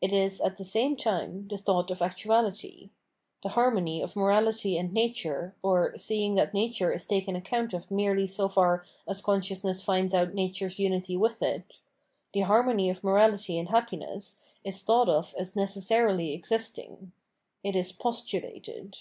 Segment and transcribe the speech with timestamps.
[0.00, 2.90] It is, at the same time, the thought of actuaUty.
[3.44, 8.26] The harmony of morahty and nature, or— seeing that nature is taken account of merely
[8.26, 11.74] so far as consciousness finds out nature^'s unity with it—
[12.34, 17.12] ^the harmony of morality and happiness, is thought of as necessarily existing;
[17.62, 18.96] it is 'postvlated.